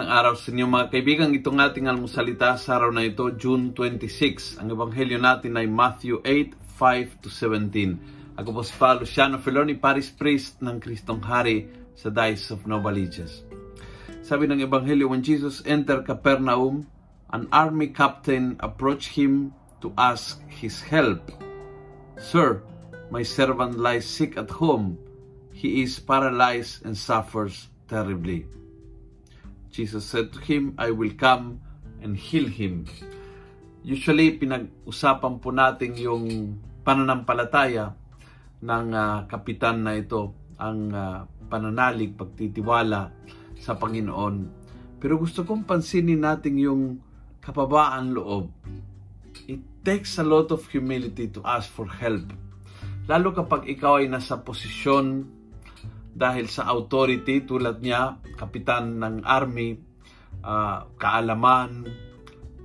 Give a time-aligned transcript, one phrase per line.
[0.00, 1.36] araw sa inyo mga kaibigan.
[1.36, 4.56] Itong ating almusalita sa araw na ito, June 26.
[4.56, 8.40] Ang ebanghelyo natin ay Matthew 8, 5 to 17.
[8.40, 13.44] Ako po si Father Luciano Feloni, Paris Priest ng Kristong Hari sa Dice of Novaliches.
[14.24, 16.88] Sabi ng ebanghelyo, when Jesus entered Capernaum,
[17.28, 19.52] an army captain approached him
[19.84, 21.28] to ask his help.
[22.16, 22.64] Sir,
[23.12, 24.96] my servant lies sick at home.
[25.52, 28.61] He is paralyzed and suffers terribly.
[29.72, 31.64] Jesus said to him, I will come
[32.04, 32.84] and heal him.
[33.80, 37.96] Usually, pinag-usapan po natin yung pananampalataya
[38.60, 43.10] ng uh, kapitan na ito, ang uh, pananalig, pagtitiwala
[43.58, 44.36] sa Panginoon.
[45.00, 46.82] Pero gusto kong pansinin natin yung
[47.42, 48.54] kapabaan loob.
[49.50, 52.30] It takes a lot of humility to ask for help.
[53.10, 55.26] Lalo kapag ikaw ay nasa posisyon
[56.12, 59.80] dahil sa authority tulad niya, kapitan ng army,
[60.44, 61.88] uh, kaalaman,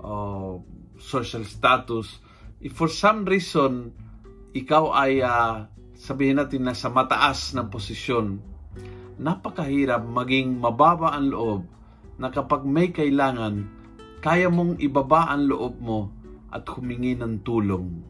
[0.00, 0.56] uh,
[0.96, 2.20] social status,
[2.64, 3.92] if for some reason
[4.56, 8.40] ikaw ay uh, sabihin natin na sa mataas na posisyon,
[9.20, 11.62] napakahirap maging mababa ang loob
[12.18, 13.66] na kapag may kailangan,
[14.24, 16.00] kaya mong ibaba ang loob mo
[16.54, 18.00] at humingi ng tulong.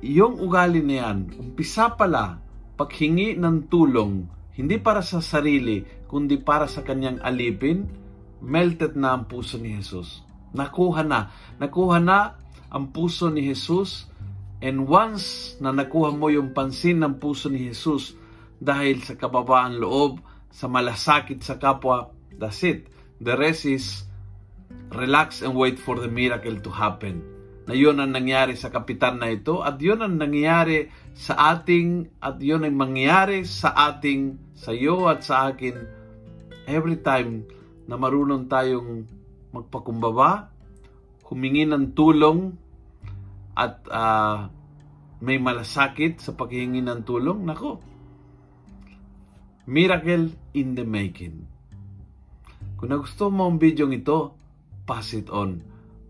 [0.00, 2.40] Yung ugali na yan, umpisa pala,
[2.80, 4.24] paghingi ng tulong,
[4.56, 7.84] hindi para sa sarili, kundi para sa kanyang alipin,
[8.40, 10.24] melted na ang puso ni Jesus.
[10.56, 11.28] Nakuha na.
[11.60, 12.40] Nakuha na
[12.72, 14.08] ang puso ni Jesus.
[14.64, 18.16] And once na nakuha mo yung pansin ng puso ni Jesus
[18.56, 22.08] dahil sa kababaan loob, sa malasakit sa kapwa,
[22.40, 22.88] that's it.
[23.20, 24.08] The rest is
[24.88, 29.28] relax and wait for the miracle to happen na yun ang nangyari sa kapitan na
[29.28, 35.06] ito at yun ang nangyari sa ating at yun ang mangyari sa ating sa iyo
[35.06, 35.76] at sa akin
[36.64, 37.44] every time
[37.84, 39.04] na marunong tayong
[39.50, 40.50] magpakumbaba,
[41.26, 42.54] humingi ng tulong
[43.58, 44.46] at uh,
[45.20, 47.82] may malasakit sa paghihingi ng tulong, nako,
[49.66, 51.44] miracle in the making.
[52.78, 54.32] Kung nagustuhan mo ang video ito,
[54.86, 55.79] pass it on